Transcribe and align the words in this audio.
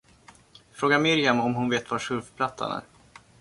Fråga 0.71 0.99
Miriam 0.99 1.39
om 1.39 1.55
hon 1.55 1.69
vet 1.69 1.91
var 1.91 1.99
surfplattan 1.99 2.71
är. 2.71 2.81